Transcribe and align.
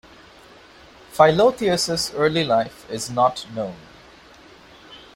Philotheus' 1.11 2.11
early 2.15 2.43
life 2.43 2.89
is 2.89 3.11
not 3.11 3.45
known. 3.53 3.75